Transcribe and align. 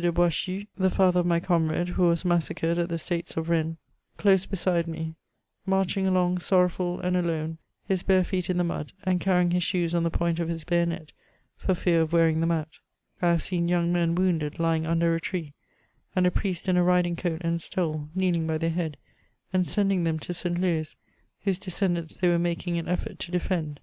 de 0.00 0.12
Boishue, 0.12 0.68
the 0.76 0.90
father 0.90 1.18
of 1.18 1.26
my 1.26 1.40
conurade 1.40 1.88
who 1.88 2.04
was 2.04 2.24
maa 2.24 2.38
sacred 2.38 2.78
at 2.78 2.92
ihe 2.92 3.00
States 3.00 3.36
of 3.36 3.48
Rennes 3.48 3.78
close 4.16 4.46
beside 4.46 4.86
me, 4.86 5.16
marching 5.66 6.06
along 6.06 6.38
sorrowful 6.38 7.00
and 7.00 7.16
alone, 7.16 7.58
hk 7.90 8.06
bare 8.06 8.22
feet 8.22 8.48
in 8.48 8.58
the 8.58 8.62
mud, 8.62 8.92
and 9.02 9.18
carrying 9.20 9.50
his 9.50 9.64
shoes 9.64 9.96
on 9.96 10.04
tiie 10.04 10.12
point 10.12 10.38
of 10.38 10.48
his 10.48 10.62
bayonet, 10.62 11.10
for 11.56 11.74
fear 11.74 12.00
of 12.00 12.12
wearing 12.12 12.38
them 12.38 12.50
otit; 12.52 12.78
Lhave 13.20 13.42
seen 13.42 13.66
young 13.66 13.92
men 13.92 14.14
wounded, 14.14 14.60
lying 14.60 14.86
under 14.86 15.16
a 15.16 15.20
tree, 15.20 15.52
and 16.14 16.28
a 16.28 16.30
priest 16.30 16.68
in 16.68 16.76
a 16.76 16.84
riding 16.84 17.16
coat 17.16 17.38
and 17.42 17.60
stole, 17.60 18.08
kneeling 18.14 18.46
by 18.46 18.56
their 18.56 18.70
head, 18.70 18.98
^yad 19.52 19.66
sending 19.66 20.04
them 20.04 20.20
to 20.20 20.32
St. 20.32 20.60
Look, 20.60 20.86
whose 21.40 21.58
descendants 21.58 22.18
they 22.18 22.28
were 22.28 22.38
making 22.38 22.78
an 22.78 22.86
effort 22.86 23.18
to 23.18 23.32
defend. 23.32 23.80